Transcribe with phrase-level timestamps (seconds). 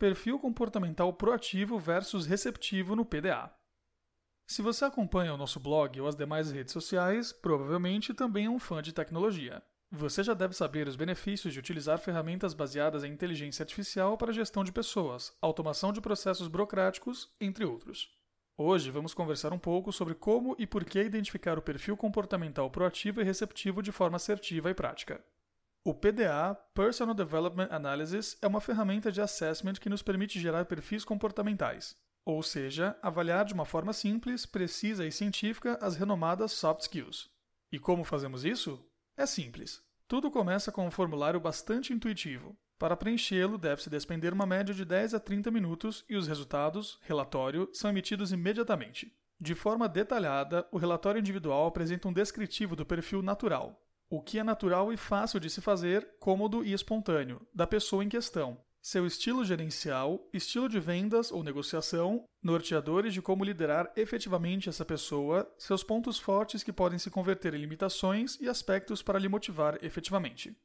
[0.00, 3.54] Perfil comportamental proativo versus receptivo no PDA.
[4.48, 8.58] Se você acompanha o nosso blog ou as demais redes sociais, provavelmente também é um
[8.58, 9.62] fã de tecnologia.
[9.92, 14.64] Você já deve saber os benefícios de utilizar ferramentas baseadas em inteligência artificial para gestão
[14.64, 18.08] de pessoas, automação de processos burocráticos, entre outros.
[18.56, 23.20] Hoje vamos conversar um pouco sobre como e por que identificar o perfil comportamental proativo
[23.20, 25.22] e receptivo de forma assertiva e prática.
[25.82, 31.06] O PDA, Personal Development Analysis, é uma ferramenta de assessment que nos permite gerar perfis
[31.06, 37.30] comportamentais, ou seja, avaliar de uma forma simples, precisa e científica as renomadas soft skills.
[37.72, 38.78] E como fazemos isso?
[39.16, 39.82] É simples.
[40.06, 42.54] Tudo começa com um formulário bastante intuitivo.
[42.78, 47.70] Para preenchê-lo, deve-se despender uma média de 10 a 30 minutos e os resultados, relatório,
[47.72, 49.16] são emitidos imediatamente.
[49.40, 54.44] De forma detalhada, o relatório individual apresenta um descritivo do perfil natural, o que é
[54.44, 58.58] natural e fácil de se fazer, cômodo e espontâneo, da pessoa em questão.
[58.82, 65.48] Seu estilo gerencial, estilo de vendas ou negociação, norteadores de como liderar efetivamente essa pessoa,
[65.56, 70.56] seus pontos fortes que podem se converter em limitações e aspectos para lhe motivar efetivamente.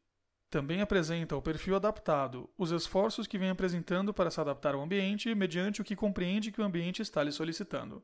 [0.49, 5.35] Também apresenta o perfil adaptado, os esforços que vem apresentando para se adaptar ao ambiente
[5.35, 8.01] mediante o que compreende que o ambiente está lhe solicitando.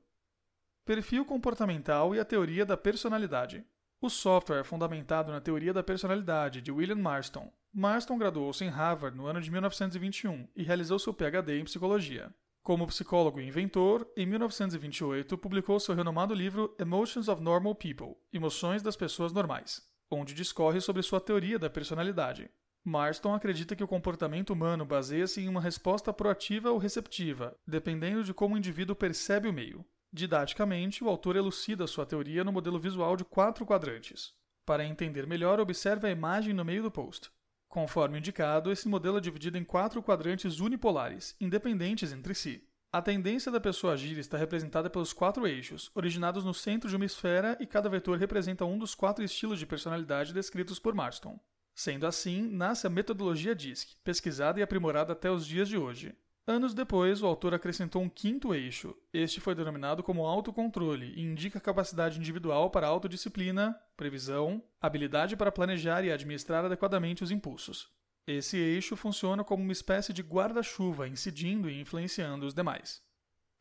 [0.86, 3.66] Perfil comportamental e a teoria da personalidade.
[4.03, 7.53] O software é fundamentado na teoria da personalidade de William Marston.
[7.71, 12.33] Marston graduou-se em Harvard no ano de 1921 e realizou seu PhD em psicologia.
[12.63, 18.81] Como psicólogo e inventor, em 1928 publicou seu renomado livro Emotions of Normal People Emoções
[18.81, 22.49] das Pessoas Normais, onde discorre sobre sua teoria da personalidade.
[22.83, 28.33] Marston acredita que o comportamento humano baseia-se em uma resposta proativa ou receptiva, dependendo de
[28.33, 29.85] como o indivíduo percebe o meio.
[30.14, 34.34] Didaticamente, o autor elucida sua teoria no modelo visual de quatro quadrantes.
[34.66, 37.31] Para entender melhor, observe a imagem no meio do post.
[37.70, 42.68] Conforme indicado, esse modelo é dividido em quatro quadrantes unipolares, independentes entre si.
[42.92, 47.06] A tendência da pessoa agir está representada pelos quatro eixos, originados no centro de uma
[47.06, 51.40] esfera, e cada vetor representa um dos quatro estilos de personalidade descritos por Marston.
[51.74, 56.14] Sendo assim, nasce a metodologia DISC, pesquisada e aprimorada até os dias de hoje.
[56.51, 58.94] Anos depois, o autor acrescentou um quinto eixo.
[59.13, 65.50] Este foi denominado como autocontrole e indica a capacidade individual para autodisciplina, previsão, habilidade para
[65.50, 67.90] planejar e administrar adequadamente os impulsos.
[68.28, 73.01] Esse eixo funciona como uma espécie de guarda-chuva, incidindo e influenciando os demais.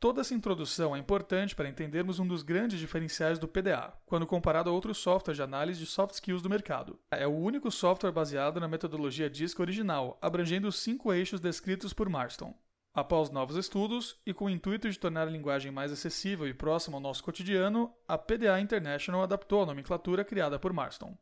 [0.00, 4.68] Toda essa introdução é importante para entendermos um dos grandes diferenciais do PDA, quando comparado
[4.68, 6.98] a outros softwares de análise de soft skills do mercado.
[7.12, 12.08] É o único software baseado na metodologia DISC original, abrangendo os cinco eixos descritos por
[12.08, 12.52] Marston.
[12.92, 16.96] Após novos estudos e com o intuito de tornar a linguagem mais acessível e próxima
[16.96, 21.16] ao nosso cotidiano, a PDA International adaptou a nomenclatura criada por Marston.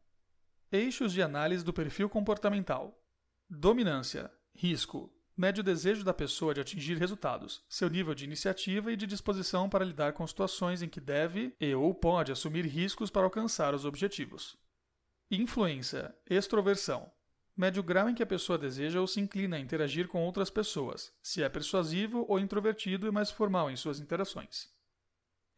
[0.72, 2.98] Eixos de análise do perfil comportamental:
[3.50, 8.96] dominância, risco, mede o desejo da pessoa de atingir resultados, seu nível de iniciativa e
[8.96, 13.24] de disposição para lidar com situações em que deve e ou pode assumir riscos para
[13.24, 14.56] alcançar os objetivos.
[15.30, 17.12] Influência, extroversão,
[17.58, 20.48] mede o grau em que a pessoa deseja ou se inclina a interagir com outras
[20.48, 24.70] pessoas, se é persuasivo ou introvertido e mais formal em suas interações.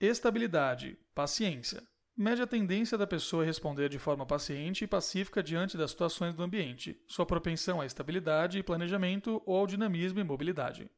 [0.01, 1.87] Estabilidade, paciência.
[2.17, 6.35] Mede a tendência da pessoa a responder de forma paciente e pacífica diante das situações
[6.35, 10.91] do ambiente, sua propensão à estabilidade e planejamento ou ao dinamismo e mobilidade.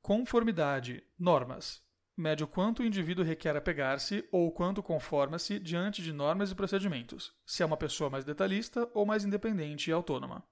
[0.00, 1.85] Conformidade, normas.
[2.18, 7.34] Mede o quanto o indivíduo requer apegar-se ou quanto conforma-se diante de normas e procedimentos,
[7.44, 10.42] se é uma pessoa mais detalhista ou mais independente e autônoma.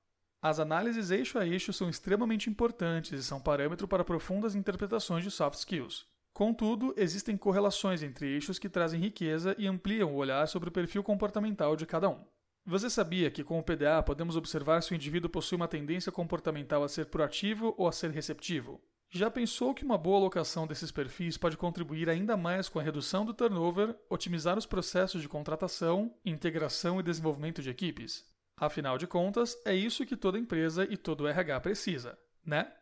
[0.42, 5.30] As análises eixo a eixo são extremamente importantes e são parâmetro para profundas interpretações de
[5.30, 6.06] soft skills.
[6.34, 11.02] Contudo, existem correlações entre eixos que trazem riqueza e ampliam o olhar sobre o perfil
[11.02, 12.26] comportamental de cada um.
[12.66, 16.84] Você sabia que com o PDA podemos observar se o indivíduo possui uma tendência comportamental
[16.84, 18.82] a ser proativo ou a ser receptivo?
[19.16, 23.24] Já pensou que uma boa alocação desses perfis pode contribuir ainda mais com a redução
[23.24, 28.28] do turnover, otimizar os processos de contratação, integração e desenvolvimento de equipes?
[28.56, 32.72] Afinal de contas, é isso que toda empresa e todo RH precisa, né?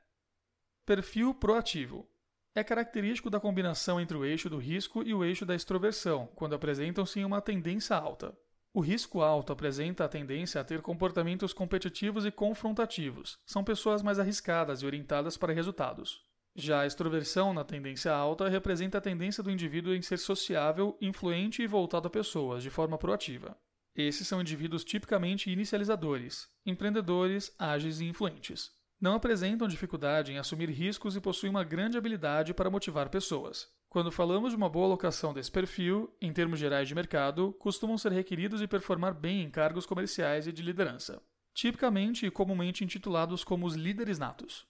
[0.86, 2.08] Perfil proativo.
[2.54, 6.54] É característico da combinação entre o eixo do risco e o eixo da extroversão, quando
[6.54, 8.34] apresentam-se uma tendência alta.
[8.74, 13.38] O risco alto apresenta a tendência a ter comportamentos competitivos e confrontativos.
[13.44, 16.22] São pessoas mais arriscadas e orientadas para resultados.
[16.56, 21.62] Já a extroversão na tendência alta representa a tendência do indivíduo em ser sociável, influente
[21.62, 23.54] e voltado a pessoas, de forma proativa.
[23.94, 28.70] Esses são indivíduos tipicamente inicializadores, empreendedores, ágeis e influentes.
[28.98, 33.68] Não apresentam dificuldade em assumir riscos e possuem uma grande habilidade para motivar pessoas.
[33.92, 38.10] Quando falamos de uma boa alocação desse perfil, em termos gerais de mercado, costumam ser
[38.10, 41.22] requeridos e performar bem em cargos comerciais e de liderança,
[41.52, 44.66] tipicamente e comumente intitulados como os líderes natos.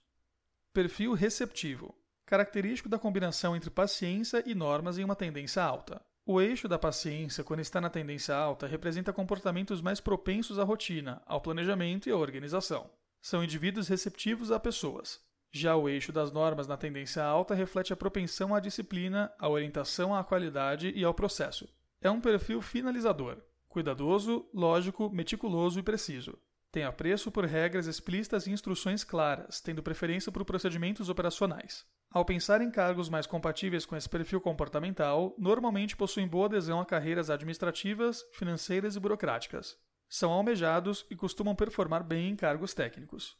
[0.73, 6.01] Perfil receptivo característico da combinação entre paciência e normas em uma tendência alta.
[6.25, 11.21] O eixo da paciência, quando está na tendência alta, representa comportamentos mais propensos à rotina,
[11.25, 12.89] ao planejamento e à organização.
[13.21, 15.21] São indivíduos receptivos a pessoas.
[15.55, 20.15] Já o eixo das normas na tendência alta reflete a propensão à disciplina, à orientação
[20.15, 21.69] à qualidade e ao processo.
[22.01, 23.37] É um perfil finalizador,
[23.69, 26.39] cuidadoso, lógico, meticuloso e preciso.
[26.71, 31.85] Tem apreço por regras explícitas e instruções claras, tendo preferência por procedimentos operacionais.
[32.09, 36.85] Ao pensar em cargos mais compatíveis com esse perfil comportamental, normalmente possuem boa adesão a
[36.85, 39.77] carreiras administrativas, financeiras e burocráticas.
[40.09, 43.37] São almejados e costumam performar bem em cargos técnicos.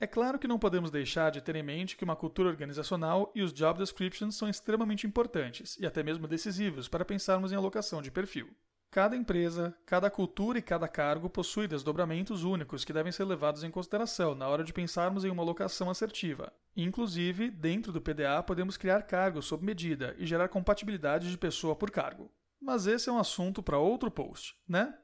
[0.00, 3.42] É claro que não podemos deixar de ter em mente que uma cultura organizacional e
[3.42, 8.10] os job descriptions são extremamente importantes e até mesmo decisivos para pensarmos em alocação de
[8.10, 8.50] perfil.
[8.90, 13.70] Cada empresa, cada cultura e cada cargo possui desdobramentos únicos que devem ser levados em
[13.70, 16.52] consideração na hora de pensarmos em uma alocação assertiva.
[16.76, 21.90] Inclusive, dentro do PDA, podemos criar cargos sob medida e gerar compatibilidade de pessoa por
[21.90, 22.30] cargo.
[22.60, 24.96] Mas esse é um assunto para outro post, né?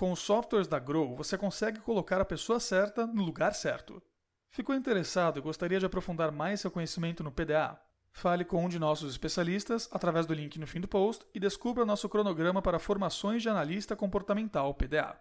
[0.00, 4.02] Com os softwares da Grow, você consegue colocar a pessoa certa no lugar certo.
[4.48, 7.78] Ficou interessado e gostaria de aprofundar mais seu conhecimento no PDA?
[8.10, 11.84] Fale com um de nossos especialistas através do link no fim do post e descubra
[11.84, 15.20] nosso cronograma para formações de analista comportamental PDA.